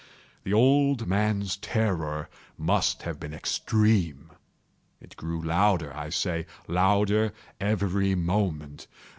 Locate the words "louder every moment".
6.67-8.87